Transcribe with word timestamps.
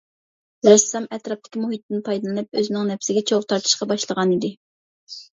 رەسسام 0.67 1.03
ئەتراپتىكى 1.17 1.59
مۇھىتتىن 1.65 1.99
پايدىلىنىپ 2.07 2.59
ئۆزىنىڭ 2.61 2.87
نەپسىگە 2.93 3.23
چوغ 3.33 3.45
تارتىشقا 3.53 3.89
باشلىغانىدى. 3.93 4.51